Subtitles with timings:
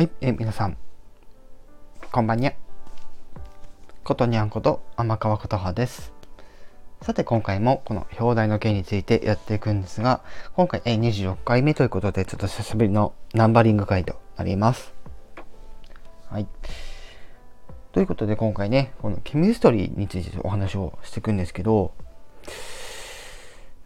[0.00, 0.78] はい、えー、皆さん、
[2.10, 2.54] こんばんにゃ。
[4.02, 6.14] ことにゃんこと天川琴葉です。
[7.02, 10.22] さて今回もこの表題の件についてやっていくんですが、
[10.54, 14.94] 今回、え、26回目ということで、ちょっと久しぶりのナンバリング回となります。
[16.30, 16.46] はい。
[17.92, 21.92] ということで今回ね、このケミストリーについてお話をしていくんですけど、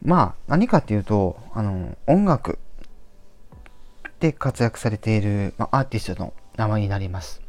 [0.01, 2.61] まあ何かっていうと、あの、音楽
[4.25, 7.43] で活躍されている、まあ、アーティストの名前になります。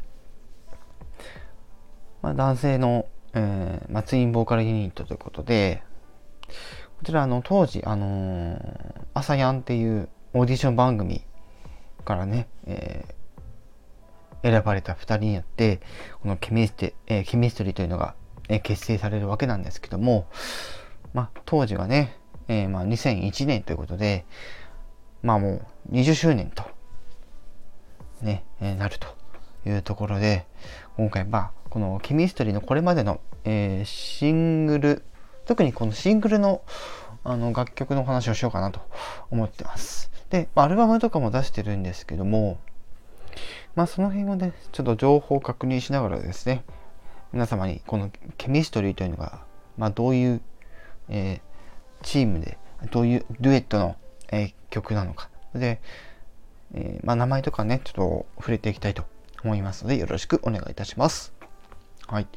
[2.22, 5.84] まあ、男性の、えーまあ、ツインボーカルユニットということで、
[6.98, 11.24] こちらあの当時、あのー、朝やんっていうオーディション番組
[12.04, 15.80] からね、えー、選ばれた2人によって、
[16.22, 18.16] このケミステ、えー、ケミストリーというのが、
[18.50, 20.28] えー、結成されるわけなんですけども、
[21.14, 22.18] まあ、当時はね、
[22.50, 24.26] えーまあ、2001年ということで、
[25.26, 26.64] まあもう20周年と、
[28.22, 29.08] ね、え、なると
[29.68, 30.46] いうところで、
[30.98, 35.04] 今回まあ、このケミストリーのこれまでの、えー、シングル、
[35.46, 36.62] 特にこのシングルの
[37.24, 38.80] あの楽曲の話をしようかなと
[39.32, 40.12] 思ってます。
[40.30, 42.60] で、アルバムとかも出してるんですけども、
[43.74, 46.64] まあその辺をね、ちょっと情報を確認しながらですね、
[47.34, 49.42] 皆様にこのケミストリーというのが、
[49.76, 50.42] まあどういう、
[51.10, 52.60] えー、チームで、
[52.92, 53.96] どういうデュエットの
[54.32, 55.30] えー、曲なのか。
[55.54, 55.82] で、
[56.74, 59.06] えー、まあ、名前とかね、ちょっと触れていきたいと
[59.44, 61.34] 思いますので、よろしくお願いいたします。
[62.08, 62.28] はい。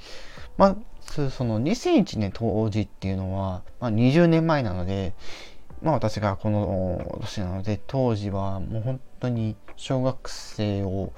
[0.56, 5.14] まず、その2001年当時っていうのは、まあ、20年前なので、
[5.83, 11.12] まあ私がこの年なので、当時はもう本当に小学生を、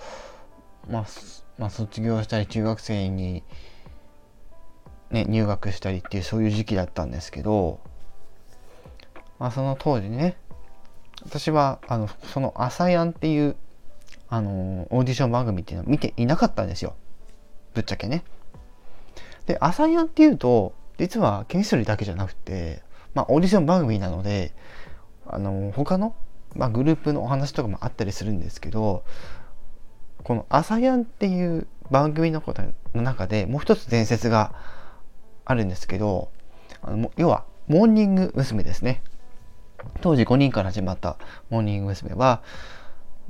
[0.88, 1.06] まあ、
[1.58, 3.42] まあ、卒業したり中学生に、
[5.10, 7.80] ね、入学したりっていうそういう時期だったんですけど、
[9.38, 10.36] まあその当時ね、
[11.24, 13.56] 私はあのその「朝やん」っていう
[14.28, 16.94] あのオーディション番組っていうのを見ていなかったんですよ
[17.74, 18.24] ぶっちゃけね。
[19.46, 22.82] で「朝やん」っていうと実はケミストリーだけじゃなくて、
[23.14, 24.52] まあ、オーディション番組なので
[25.26, 26.14] あの他の、
[26.54, 29.04] まあ、グループのお話とかもあったりするんですけど
[30.22, 32.62] この「朝やん」っていう番組のこと
[32.94, 34.54] の中でもう一つ伝説が
[35.44, 36.30] あるんですけど
[36.82, 38.62] あの要はモーニング娘。
[38.62, 39.02] ですね
[40.00, 41.16] 当時5人から始まった
[41.50, 42.14] モーニング娘。
[42.14, 42.42] は、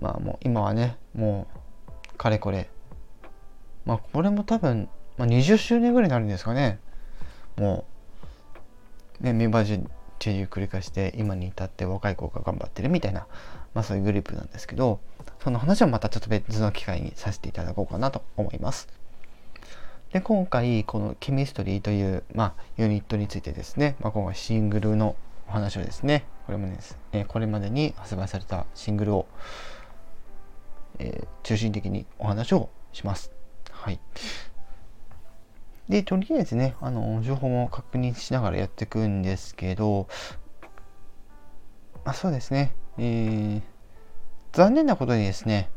[0.01, 1.47] まあもう今はね、も
[2.13, 2.71] う、かれこれ、
[3.85, 6.79] まあこれも多分、ま、20周年ぐらいになるんですかね。
[7.57, 7.85] も
[9.21, 13.27] う、ね、メンバーチェンジ繰り返して、今に至って若い子が頑張ってるみたいな、
[13.75, 15.01] まあそういうグループなんですけど、
[15.43, 18.89] その話はまたちょっと別の機会にさせていただこうかなと思います。
[20.13, 25.15] で、今回、このケミストリーという、まあ、ユニットについてですね、まあ、今回シングルの
[25.49, 29.27] お話をですね、これもです、えー、これまでに発売されたシングルを、
[30.99, 33.31] えー、中心的にお話をします。
[33.71, 34.01] はい。
[35.89, 40.09] で、とりあえずね、あの、情報も確認しながらやっていくんですけど、
[42.05, 43.63] あそうですね、えー、
[44.51, 45.71] 残念なことにですね、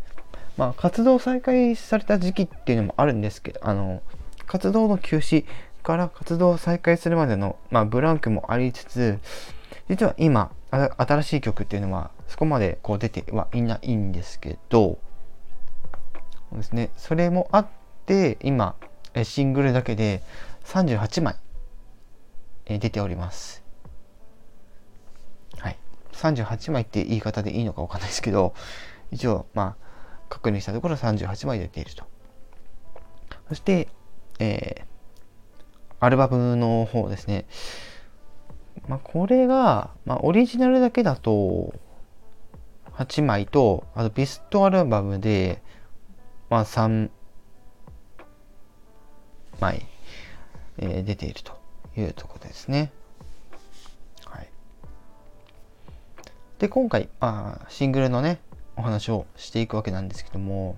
[0.57, 4.01] まあ、活動再開された時期っていうのもあるんですけど、あの、
[4.47, 5.45] 活動の休止
[5.84, 9.19] から活動を再開するまでの、まあ、ブランクもありつつ、
[9.88, 14.97] 実は今、新しい曲っていうのはそこまでこう出てはいないんですけど、
[16.50, 17.67] そうですね、それもあっ
[18.06, 18.75] て、今、
[19.23, 20.23] シングルだけで
[20.66, 21.35] 38枚
[22.66, 23.63] 出ております。
[25.57, 25.78] はい。
[26.13, 28.55] 38枚って言い方でいいのかわかんないですけど、
[29.11, 29.84] 一応、まあ、
[30.29, 32.05] 確認したところ38枚出ていると。
[33.50, 33.90] そして、
[34.40, 34.85] えー、
[36.00, 37.45] アルバムの方ですね。
[38.88, 41.73] まあ、これが、まあ、オリジナルだけだと
[42.94, 45.61] 8枚と、あとビストアルバムで、
[46.49, 47.09] まあ、3
[49.59, 49.85] 枚、
[50.77, 51.53] えー、出ていると
[51.97, 52.91] いうところですね。
[54.25, 54.49] はい。
[56.59, 58.40] で、今回、まあ、シングルのね、
[58.75, 60.75] お話をしていくわけなんですけども、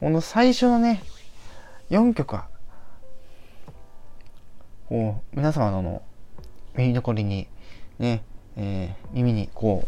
[0.00, 1.02] この最初のね、
[1.90, 2.48] 4曲は、
[4.88, 6.02] こう、皆様の
[6.76, 7.46] 耳残りに
[7.98, 8.22] ね、
[8.56, 9.86] えー、耳にこ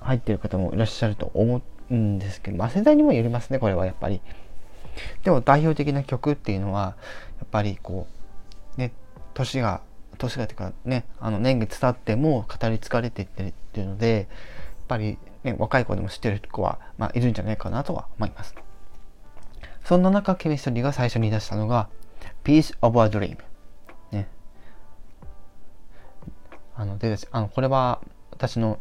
[0.00, 4.20] う入ってる方もいらっしゃると思うんですけど、まあ、世代にもよりますねこれはやっぱり。
[5.22, 6.96] でも代表的な曲っていうのは
[7.38, 8.08] やっぱりこ
[8.76, 8.92] うね
[9.34, 9.80] 年が
[10.18, 14.26] 年がっていうかねあの年月経っても語り継がれていってるっていうのでやっ
[14.88, 18.54] ぱり、ね、若い子でも知ってる子は、まあ、いるんじゃないかなとは思います。
[19.84, 21.88] そんな中ケミストリーが最初に出したのが
[22.44, 23.38] Piece of a Dream
[26.78, 28.78] あのであのこれは私の、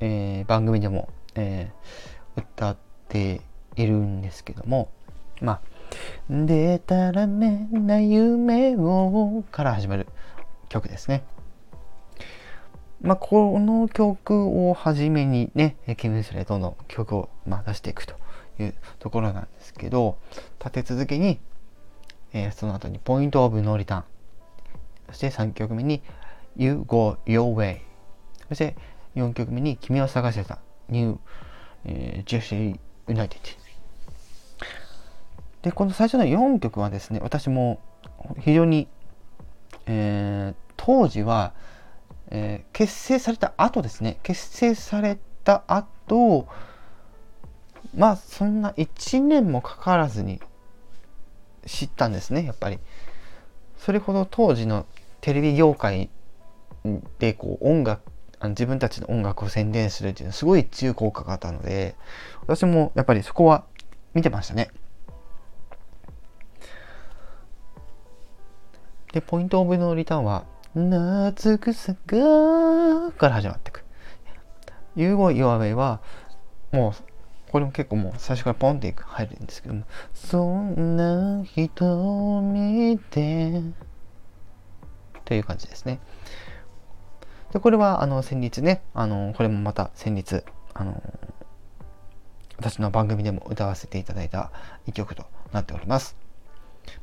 [0.00, 2.76] えー、番組でも、えー、歌っ
[3.08, 3.40] て
[3.76, 4.90] いるんですけども、
[5.40, 5.62] まあ、
[6.28, 10.08] でたらめな夢をから始まる
[10.68, 11.22] 曲ですね。
[13.00, 18.16] まあ、この曲をはじめにね、キム・スレとの曲を、まあ、出していくと
[18.58, 20.18] いうところなんですけど、
[20.58, 21.38] 立て続けに、
[22.32, 24.04] えー、その後にポイント・オブ・ノーリターン、
[25.10, 26.02] そして3曲目に
[26.56, 27.80] You Go Your Way、
[28.48, 28.76] そして
[29.16, 30.58] 4曲目に君を探してた。
[30.88, 31.18] New、
[31.84, 33.38] えー、Jersey United。
[35.62, 37.80] で、この最初の4曲はですね、私も
[38.40, 38.88] 非常に、
[39.86, 41.52] えー、当時は、
[42.30, 44.18] えー、結成された後ですね。
[44.22, 46.48] 結成された後
[47.96, 50.40] まあそんな1年もかからずに
[51.66, 52.78] 知ったんですねやっぱり。
[53.78, 54.86] それほど当時の
[55.20, 56.10] テレビ業界
[57.18, 58.02] でこう音楽
[58.42, 61.94] 自分たちの音楽を宣伝するっていうのはすごい重効果があったので
[62.46, 63.64] 私もやっぱりそこは
[64.14, 64.70] 見てましたね
[69.12, 70.44] でポイントオブのリターンは
[70.74, 73.84] 夏草がから始まっていく。
[74.94, 76.00] You Go Your Way は、
[76.70, 79.84] もう、これも結構もう最初からポンって入るんですけども、
[80.14, 83.62] そんな人見て、
[85.24, 85.98] という感じですね。
[87.52, 90.42] で、これは、あの、先日ね、あの、これもまた先日、
[90.74, 91.02] あの、
[92.60, 94.52] 私の番組でも歌わせていただいた
[94.86, 96.16] 一曲となっております。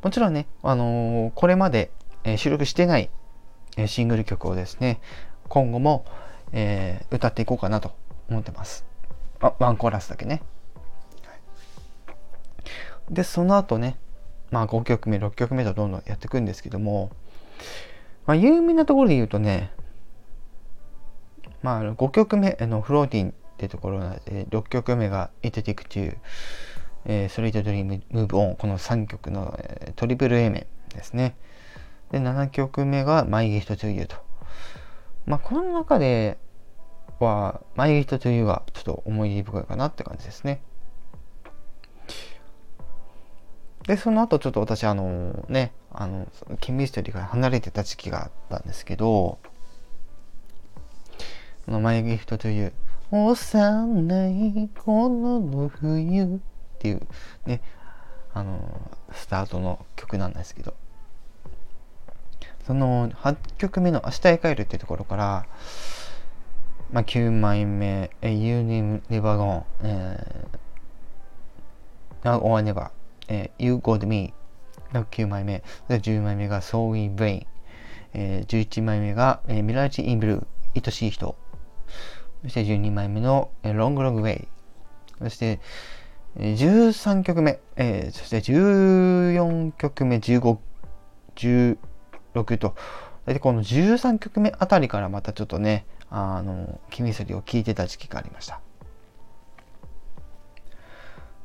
[0.03, 1.91] もちろんね、あのこれまで、
[2.23, 3.09] え収録してない
[3.87, 5.01] シングル曲をですね、
[5.47, 6.05] 今後も、
[6.51, 7.91] えー、歌っていこうかなと
[8.29, 8.85] 思ってます。
[9.39, 10.41] あ、ワンコーラスだけね。
[13.09, 13.97] で、その後ね、
[14.51, 17.09] まあ5曲目、6曲目とどんどんやっていくんですけども、
[18.25, 19.71] まあ有名なところで言うとね、
[21.61, 26.17] まあ5曲目のフローティンってところで、6曲目が It Take Two、
[27.05, 31.35] えー、ストリートドリーム、ムーブオン、この3曲の、えー、トリプル A 面ですね。
[32.11, 34.17] で、7曲目が My Gift to You と。
[35.25, 36.37] まあ、この中で
[37.19, 40.61] は、My Gift to You がちょっと思い出深いかなって感じですね。
[43.87, 46.27] で、その後ちょっと私、あのね、あの、
[46.59, 49.39] キミストリーから離れてた時期があったんですけど、
[51.67, 52.71] この My Gift to You、
[53.11, 56.27] 幼い頃の冬っ
[56.79, 57.01] ていう
[57.45, 57.59] ね、
[58.33, 60.73] あの、スタートの曲なんですけど、
[62.65, 65.45] その8曲目の「明日へ帰る」っていうところから、
[66.93, 72.91] まあ、9枚目「You Never Gone」えー、Now or Never、
[73.27, 74.33] えー、You Got Me
[74.93, 77.45] が9枚目10枚目が「So We Brain」
[78.15, 80.47] えー、11枚目が「えー、ミラージ・イン・ブルー」
[80.85, 81.35] 愛しい人。
[82.43, 84.47] そして12枚目の「Long Long Way」
[85.19, 85.59] そして
[86.39, 90.57] 13曲目、えー、そして14曲目、15、
[91.35, 92.75] 16と、
[93.25, 98.61] 大体この13曲目あたりからまたちょっとね、あの、キミソリを聴いてた時期がありました。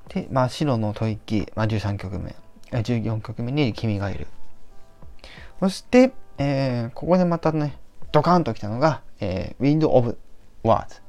[0.09, 2.35] で、まあ、白の吐息、まあ、13曲目、
[2.71, 4.27] 14曲目に君がいる。
[5.59, 7.79] そして、えー、ここでまたね、
[8.13, 10.19] ドカンときたのが、えー、Wind of
[10.65, 11.03] Words。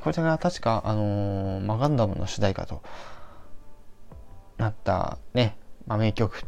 [0.00, 2.82] こちらが確か、あのー、マガンダムの主題歌と
[4.58, 5.56] なったね、
[5.86, 6.42] まあ、名曲。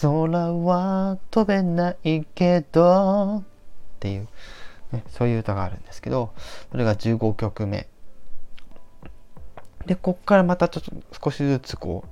[0.00, 3.44] 空は飛べないけどっ
[4.00, 4.28] ていう、
[4.90, 6.32] ね、そういう歌があるんですけど
[6.70, 7.88] それが15曲目。
[9.86, 12.04] でこっからまたちょっと少しずつこ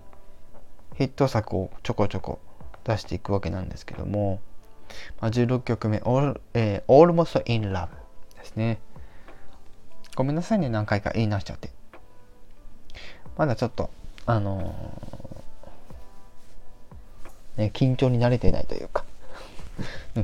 [0.93, 2.41] うヒット作をちょこちょこ
[2.85, 4.41] 出していくわけなんですけども、
[5.21, 8.00] まあ、16曲目 All,、えー、Almost in Love
[8.41, 8.79] ですね。
[10.17, 11.71] ごめんなさいね何回か言い直しちゃって。
[13.37, 13.91] まだちょっと
[14.27, 15.21] あのー
[17.61, 19.05] ね、緊張に慣れてないというか。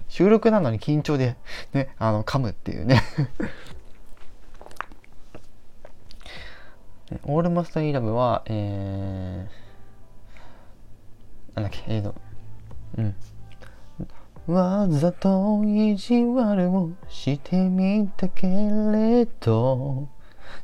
[0.08, 1.36] 収録なのに緊張で
[1.72, 3.02] ね、あの、噛むっていうね。
[7.24, 12.14] オールマスターイラブは、えー、なんだっけ、えーと、
[12.98, 13.14] うん。
[14.46, 20.08] わざと意地悪をしてみたけれど、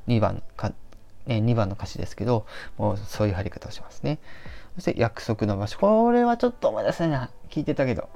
[0.07, 0.73] 2番か、
[1.27, 2.47] ね、2番の歌詞ですけど、
[2.79, 4.21] もうそういう貼り方をしますね。
[4.77, 5.79] そして約束の場所。
[5.79, 7.31] これはちょっと思い出せないな。
[7.51, 8.09] 聞いてたけど。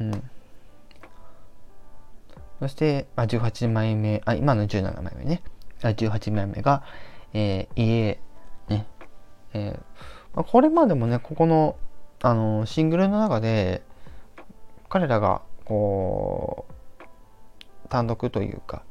[0.00, 0.30] うん。
[2.60, 5.42] そして、まあ、18枚目、あ、今の17枚目ね。
[5.80, 6.82] 18枚目が、
[7.32, 8.20] えー、家、
[8.68, 8.86] ね。
[9.52, 9.80] えー
[10.34, 11.76] まあ、これまでもね、ここの、
[12.24, 13.82] あのシングルの中で、
[14.88, 16.74] 彼らが、こう、
[17.90, 18.82] 単独というか、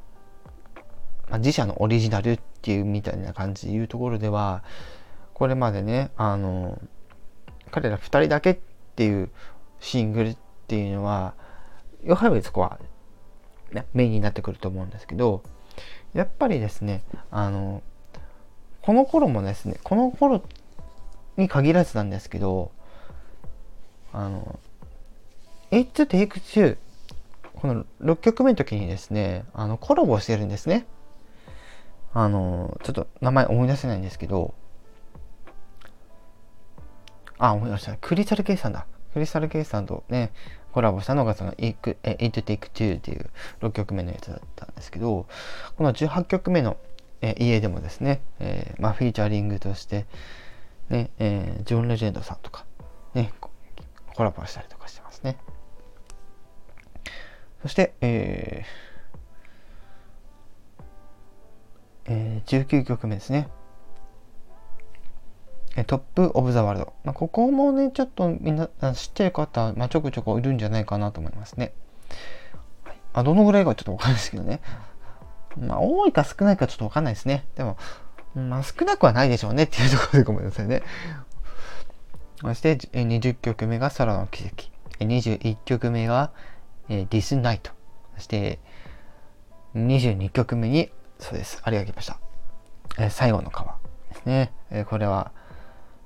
[1.32, 4.64] まあ、自社のオリジナルっていうみたいな感じでいうところでは
[5.34, 6.80] これまでねあの
[7.72, 8.60] 彼ら2人だけっ
[8.96, 9.30] ていう
[9.80, 10.38] シングルっ
[10.68, 11.34] ていうのは
[12.04, 12.80] やはりそこは、
[13.72, 15.44] ね、メインになってくると思うんですけど
[16.14, 17.82] やっぱりですねあの
[18.82, 20.44] この頃もですねこの頃
[21.36, 22.72] に限らずなんですけど
[24.14, 24.60] あの
[25.72, 26.78] It Take Two
[27.56, 30.86] この6曲目の時にですねあのコラボしてるんですね。
[32.14, 34.54] あのちょっと名前思い出せないんですけど
[37.40, 37.98] あ思い出した。
[38.00, 38.86] クリスタル・ケイさんだ。
[39.14, 40.32] クリスタル・ケイさんとね
[40.74, 43.30] コラボしたのがその It Take Two っていう
[43.62, 45.28] 6曲目のやつだったんですけど
[45.78, 46.78] この18曲目の、
[47.22, 50.06] え家でもですね、えー、まあ、フィーチャリングとして
[50.90, 52.66] ね、えー、ジョン・レジェンドさんとか
[53.14, 53.32] ね
[54.16, 55.38] コラボしたりとかしてますね
[57.62, 58.84] そして、えー
[62.06, 63.48] えー、19曲目ですね。
[65.88, 66.94] トップ・オブ・ザ・ワールド。
[67.04, 71.74] まあ、ここもね、ちょっとみんな知ってる方、まあ、ちょくちょくいるんじゃないかなと思いますね。
[72.84, 74.62] はい、あどのぐらいかちょっとわかんないですけどね。
[75.58, 77.46] まあ、多いか少ないかちょっとわかんないですね。
[77.56, 77.78] でも、
[78.36, 80.84] まあ、少なくはないでしょうねっていうところでごめんなさいね。
[82.44, 84.70] そして、20曲目が空の奇跡。
[85.00, 86.32] 21曲目が、
[86.90, 87.72] ディスナイト。
[88.16, 88.60] そして、
[89.76, 91.62] 22曲目に、そうです。
[91.64, 92.16] ありがとうございま
[92.96, 93.10] した。
[93.10, 93.78] 最後の川
[94.10, 94.86] ですね。
[94.90, 95.32] これは、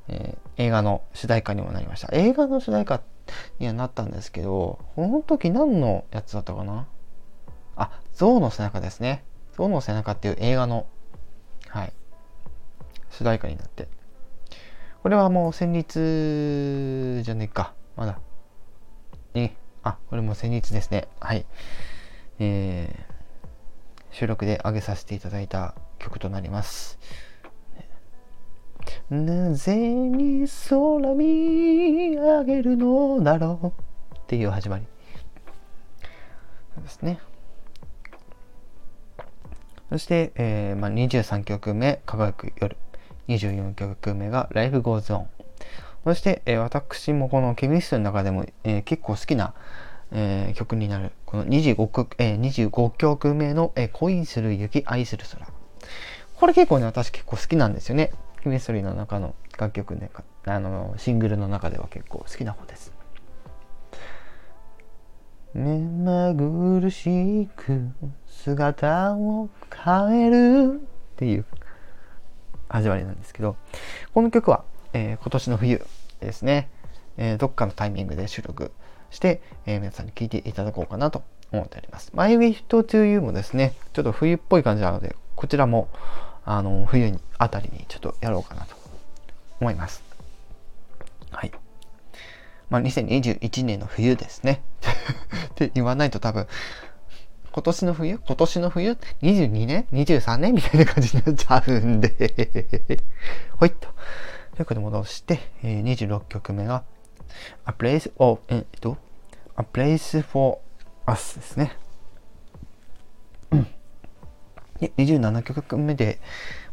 [0.07, 2.09] え、映画の主題歌にもなりました。
[2.11, 3.01] 映画の主題歌
[3.59, 6.87] にはなったんですけど、この時何のやつだったかな？
[7.75, 9.25] あ、象の背中ですね。
[9.57, 10.85] 象の背中っていう映画の、
[11.67, 11.93] はい、
[13.09, 13.89] 主題歌になって。
[15.07, 17.73] これはもう戦慄じゃねえか。
[17.95, 18.19] まだ。
[19.35, 21.07] え、あ、これも戦慄ですね。
[21.21, 21.45] はい。
[22.39, 26.99] えー、収録で上げさせていただいた曲となります。
[29.09, 34.85] なぜに空見上げるのだろうっていう始まり。
[36.75, 37.21] そうですね。
[39.87, 42.75] そして、えーまあ、23曲目、輝く夜。
[43.27, 45.25] 24曲目が Life Goes On。
[46.03, 49.53] そして、えー、私もこのケミストの中でも、えー、結構好きな、
[50.11, 55.45] えー、曲になる、この25曲,、えー、25曲目の、え、恋する雪、愛する空。
[56.35, 58.11] これ結構ね、私結構好きなんですよね。
[58.41, 60.09] ケミストリーの中の楽曲ね、
[60.45, 62.93] あの、シングルの中では結構好きな方です。
[65.53, 67.89] 目まぐるしく
[68.27, 71.45] 姿を変えるっていう
[72.69, 73.55] 始まりなんですけど、
[74.13, 75.85] この曲は、えー、今年の冬
[76.19, 76.69] ですね、
[77.17, 78.71] えー、どっかのタイミングで収録
[79.11, 82.11] して、えー、皆さんに聴いていただこうかなと思っております。
[82.13, 85.89] My Wish to You もですね、ちょっと冬っぽい感じなので、こちらも、
[86.45, 88.75] あの、冬にあたりにちょっとやろうかなと
[89.59, 90.03] 思います。
[91.31, 91.51] はい。
[92.69, 94.61] まあ、2021年の冬ですね。
[95.51, 96.47] って言わないと多分、
[97.57, 98.19] 今年の冬？
[98.19, 98.91] 今年の冬
[99.23, 100.53] ?22 年 ?23 年？
[100.53, 102.13] みたいな感じになっちゃうんで
[103.57, 103.89] ほいっと。
[104.53, 106.83] ということで戻して、えー、26曲目が
[107.65, 108.95] A Place of, えっと、
[109.57, 110.59] A Place for
[111.07, 111.75] Us ですね。
[113.49, 113.67] うん
[114.79, 116.19] で、27曲目で、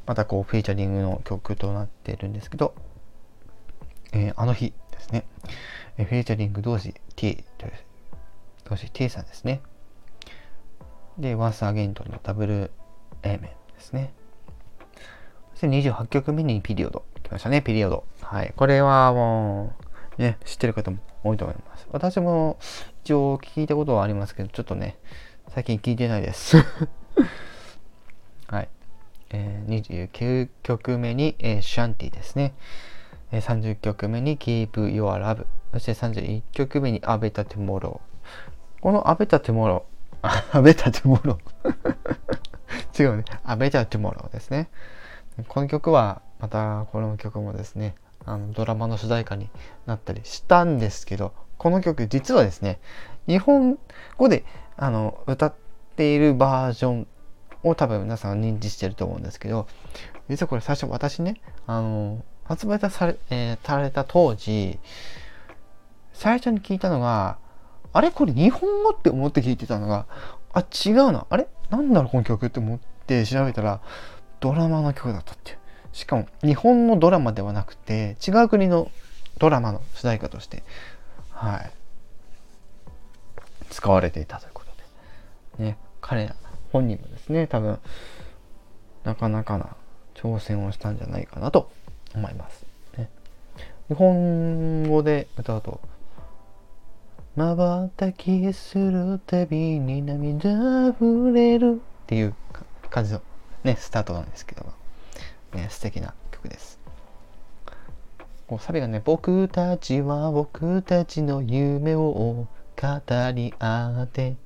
[0.04, 2.74] またこう、フィーチャリングの曲となってるんですけど、
[4.12, 5.24] えー、あの日ですね。
[5.96, 7.72] えー、フィーチャリング同時 T という、
[8.68, 9.62] 同時 T さんですね。
[11.18, 12.70] で、Once Again とのダブル
[13.22, 14.12] A 面ですね。
[15.52, 17.04] そして28曲目にピリオド。
[17.22, 18.04] 来ましたね、ピリオド。
[18.20, 18.52] はい。
[18.56, 19.74] これはも
[20.18, 21.86] う、ね、知ってる方も多いと思います。
[21.92, 22.58] 私も
[23.04, 24.98] 一応聞いたことはありますけど、ちょっとね、
[25.48, 26.56] 最近聞いてないです。
[28.48, 28.68] はい。
[29.30, 32.54] えー、29曲目に、えー、シャンティですね。
[33.30, 35.46] えー、30曲目に Keep Your Love。
[35.72, 38.00] そして31曲目に A Better Tomorrow。
[38.80, 39.82] この A Better Tomorrow
[40.52, 43.24] A Better Tomorrow 違うね。
[43.44, 44.70] A Better Tomorrow ですね。
[45.48, 49.50] この曲は、またこの曲もですね、あのドラマの主題歌に
[49.86, 52.80] なったりしたんですけど、この曲実はですね、
[53.26, 53.78] 日本
[54.16, 54.44] 語で
[54.76, 55.54] あの歌っ
[55.96, 57.06] ているバージョン
[57.62, 59.66] を多分皆さん認知してると思うんですけど、
[60.30, 64.78] 実はこれ最初私ね、あの、発売され,、えー、された当時、
[66.14, 67.38] 最初に聞いたのが、
[67.94, 68.10] あれ？
[68.10, 70.06] これ日本語って思って聞いてたのが、
[70.52, 71.26] あ、違うな。
[71.30, 71.46] あれ？
[71.70, 73.80] なんだろうこの曲って思って調べたら、
[74.40, 75.58] ドラマの曲だったっていう。
[75.92, 78.90] しかも、日本のドラマではなくて、違う国の
[79.38, 80.62] ドラマの主題歌として、
[81.30, 81.70] はい。
[83.70, 85.64] 使われていたということで。
[85.64, 86.34] ね、彼ら、
[86.72, 87.78] 本人もですね、多分、
[89.04, 89.76] なかなかな
[90.14, 91.70] 挑戦をしたんじゃないかなと
[92.14, 92.64] 思います。
[92.96, 93.08] ね、
[93.88, 95.80] 日本語で歌うと
[97.36, 102.34] まばたきするたびに涙溢れるっていう
[102.90, 103.22] 感じの
[103.64, 104.72] ね、スタートなんですけども、
[105.52, 106.78] ね、素敵な曲です。
[108.46, 112.46] こうサビがね、僕たちは僕たちの夢を語
[113.34, 114.36] り合って、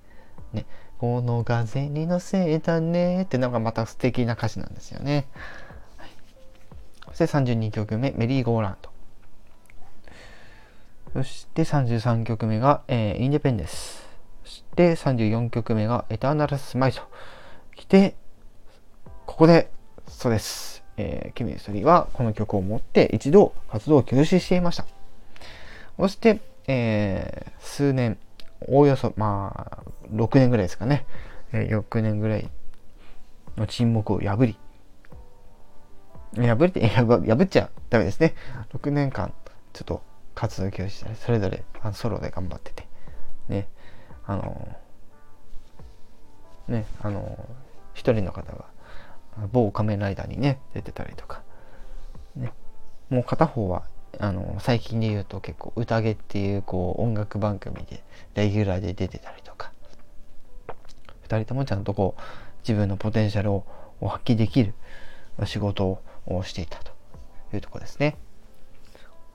[0.55, 0.65] ね、
[0.99, 5.27] この風に乗せたねってのがまた素敵な歌詞なんですよね。
[5.99, 6.11] はい、
[7.09, 8.91] そして32曲目、メリーゴーランド。
[11.19, 14.07] そして33曲目が、えー、インデペンデンス。
[14.45, 17.03] そして34曲目がエターナルスマイルと
[17.75, 18.15] 来て、
[19.27, 19.69] ここで、
[20.07, 20.85] そうです。
[20.97, 24.87] えー、キミストリーはこの曲を持って一度活動を休止していました。
[25.97, 28.17] そして、えー、数年、
[28.69, 29.83] おおよそ、まあ、
[30.13, 31.05] 6年ぐらいですかね。
[31.53, 32.49] えー、6年ぐらい
[33.57, 34.57] の沈黙を破り、
[36.37, 38.37] 破りて、 破っちゃダメですね。
[38.73, 39.35] 6年間、
[39.73, 40.08] ちょっと
[40.39, 42.87] 活動休止したり、それぞれあのソロで頑張ってて、
[43.49, 43.67] ね、
[44.25, 44.77] あの、
[46.69, 47.45] ね、あの、
[47.93, 48.67] 一人の方が、
[49.51, 51.43] 某仮面ライダーにね、出てたりとか、
[52.37, 52.53] ね、
[53.11, 53.83] もう片方は、
[54.21, 58.05] あの、最近で言うと結構、宴っていう、こう、音楽番組で、
[58.37, 59.73] レギュラーで出てたりとか、
[61.23, 62.21] 二人ともちゃんとこう、
[62.61, 63.65] 自分のポテンシャルを
[64.01, 64.75] 発揮できる
[65.47, 66.93] 仕事をしていたと
[67.53, 68.17] いうとこですね。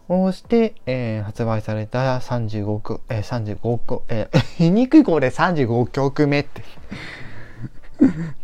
[0.07, 6.61] こうして、えー、発売された35曲、えー、35曲、えー、 言いにくいこれ35曲目って。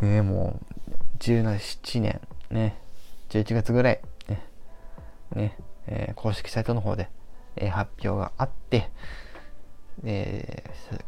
[0.00, 2.76] ねもう、17年、ね、
[3.28, 4.42] 11月ぐらい、ね、
[5.34, 7.10] ね、えー、公式サイトの方で、
[7.56, 8.90] えー、発表があって、
[10.04, 11.04] えー、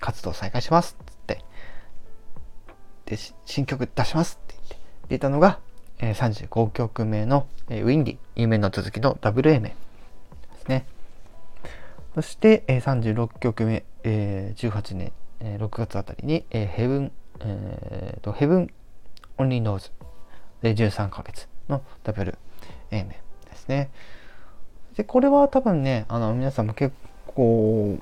[0.00, 1.44] 活動再開しますって、
[3.04, 4.76] で、新曲出しますって言って、
[5.08, 5.60] 出たのが、
[6.02, 9.76] えー、35曲目の、えー、ウィンディ、夢の続きのダブル A 面で
[10.62, 10.86] すね。
[12.14, 18.70] そして、えー、36曲目、えー、18年、えー、6月あたりに、えー、ヘブン、えー、と、ヘブン
[19.36, 19.90] Only Knows
[20.62, 22.38] で13ヶ月のダブル
[22.90, 23.08] A 面
[23.50, 23.90] ですね。
[24.96, 26.94] で、これは多分ね、あの、皆さんも結
[27.26, 27.98] 構、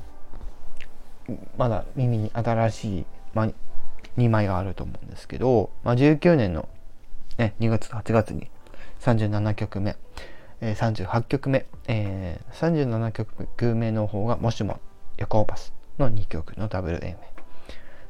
[1.56, 3.48] まだ耳に新しい、まあ、
[4.16, 6.68] 2枚があると思うんですけど、まあ、19年の、
[7.38, 8.50] ね、2月と8月に
[9.00, 9.96] 37曲目、
[10.60, 14.80] えー、38曲目、えー、37曲目の方がもしも
[15.16, 17.16] ヤコーパスの2曲のダブル A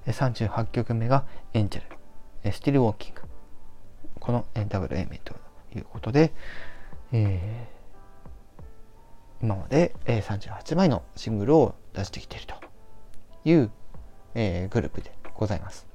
[0.07, 1.83] 面、38曲目がエンジェ
[2.45, 3.23] ル、スティルウォーキング。
[4.19, 5.35] この NWA 名と
[5.75, 6.33] いうことで、
[7.13, 12.55] えー、今まで38枚のシングルを出してきていると
[13.45, 13.71] いう、
[14.35, 15.88] えー、グループでございます。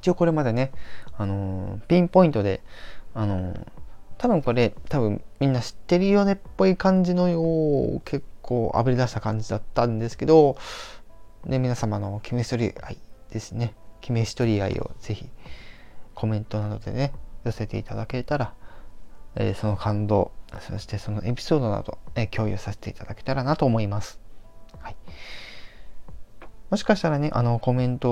[0.00, 0.72] 一応これまでね、
[1.16, 2.62] あのー、ピンポイントで、
[3.14, 3.66] あのー、
[4.18, 10.56] 多分これ、多分みんな知ってるよねっぽい感じのよう、結構あぶり出した感じだったんですけど、
[11.44, 12.98] ね、皆様のケミストリー愛
[13.30, 13.74] ですね。
[14.00, 15.28] 決めしとり合いをぜひ
[16.14, 17.12] コメントなどでね、
[17.44, 18.54] 寄せていただけたら、
[19.36, 24.18] えー、その感動、そしてそのエピソードなど、えー、共有させていただけたらなと思います。
[24.80, 24.96] はい。
[26.70, 28.08] もしかしたらね、あの、コメント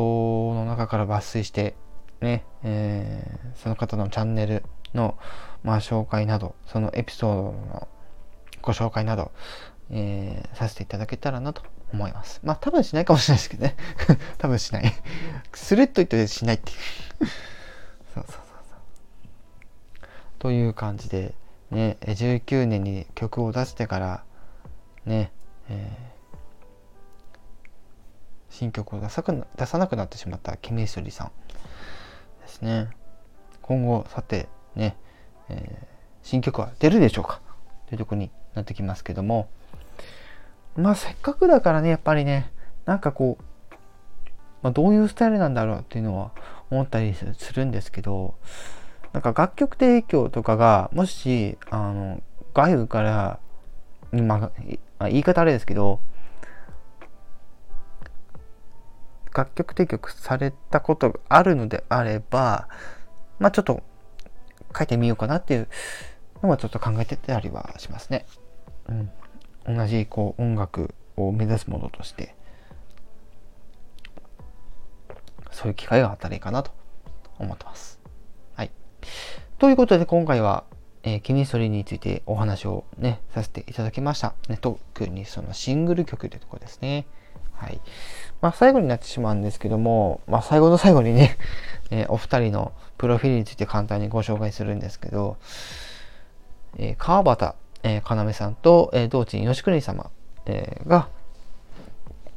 [0.54, 1.76] の中から抜粋して、
[2.20, 5.16] ね、えー、その方のチャンネルの、
[5.62, 7.88] まあ、紹介など、そのエピソードの
[8.60, 9.30] ご紹介など、
[9.90, 12.40] えー、させていただけたらなと思います。
[12.42, 13.76] まあ多分しないかもしれないですけどね。
[14.38, 14.92] 多分しない。
[15.54, 16.76] するっと言ってしないっていう
[18.14, 20.08] そうそうそうそう。
[20.38, 21.34] という感じで、
[21.70, 24.24] ね、19年に曲を出してから、
[25.06, 25.32] ね、
[25.70, 26.17] えー、
[28.50, 31.30] 新曲を出さく出さなくなってしまったキメイスリさん。
[32.40, 32.88] ですね。
[33.62, 34.96] 今後、さて、ね、
[35.48, 35.86] えー、
[36.22, 37.40] 新曲は出るでしょうか？
[37.88, 39.48] というとこになってきますけども、
[40.76, 42.50] まあせっかくだからね、やっぱりね、
[42.84, 43.44] なんかこう、
[44.62, 46.32] まあ、どういうスタイルなんだろうっていうのは
[46.70, 48.34] 思ったりするんですけど、
[49.12, 52.20] なんか楽曲提供とかが、もし、あの、
[52.54, 53.38] 外部から、
[54.10, 54.50] ま
[54.98, 56.00] あ、言い方あれですけど、
[59.38, 62.68] 楽曲提供されたことがあるのであれば、
[63.38, 63.84] まあちょっと
[64.76, 65.68] 書いてみようかなっていう
[66.42, 68.26] のはちょっと考えてたりはしますね。
[68.88, 69.10] うん。
[69.76, 72.34] 同じこう音楽を目指すものとして
[75.58, 76.72] そういう機会があったらいいかなと
[77.38, 78.00] 思ってます。
[78.54, 78.70] はい。
[79.58, 80.64] ということで今回は、
[81.02, 84.34] えー、キミストリーについてお話をね、させていただきました。
[84.48, 87.06] ね、特にそのシングル曲というとこですね。
[87.54, 87.80] はい。
[88.40, 91.36] まあ、最後になってしまうんですけども、まあ、最後の最後にね、
[91.90, 95.36] えー、お二人のプロフィールについて簡単にご紹介するんですけど、
[96.78, 100.10] えー、川端、えー、要さんと、えー、道珍義国様、
[100.46, 101.08] えー、が、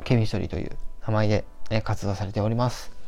[0.04, 0.72] ケミストリーという
[1.06, 3.01] 名前で、えー、活動されております。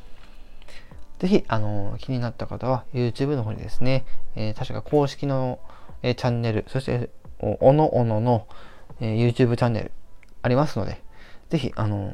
[1.23, 4.03] ぜひ、あの、気になった方は YouTube の方にですね、
[4.35, 5.57] えー、確か公式の、
[6.01, 8.45] えー、チャンネル、そして、おのおのの、
[8.99, 9.91] えー、YouTube チャンネル
[10.41, 11.01] ありますので、
[11.49, 12.13] ぜひ、あの、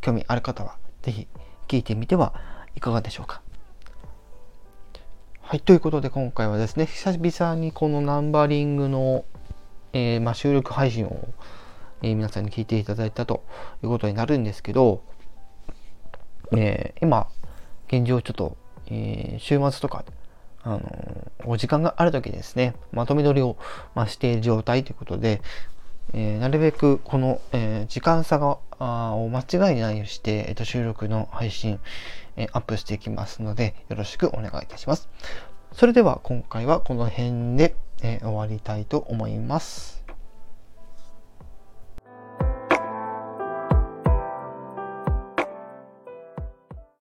[0.00, 1.28] 興味ある方は、ぜひ
[1.68, 2.32] 聞いてみては
[2.74, 3.42] いかがでしょうか。
[5.42, 9.26] はい、ということで今回はですね、久々にこのナンバリングの、
[9.92, 11.28] えー、まあ、収録配信を、
[12.00, 13.44] えー、皆さんに聞いていただいたと
[13.82, 15.02] いうことになるんですけど、
[16.56, 17.28] えー、今、
[17.92, 18.56] 現状ちょっと、
[18.90, 20.02] え週末とか、
[20.62, 23.58] あのお時間がある時ですね、まとめ撮りを、
[23.94, 25.42] ま、している状態ということで、
[26.14, 31.78] えー、なるべくこの、え、時間差がを間違いないようにして、えーと、収録の配信、
[32.36, 35.10] え、アップしていきますのでよろしくお願いいたします。
[35.72, 40.01] それでは今回はこの辺で、え終わりたいと思います。